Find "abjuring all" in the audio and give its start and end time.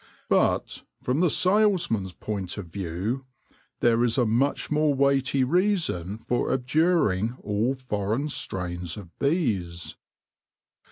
6.51-7.75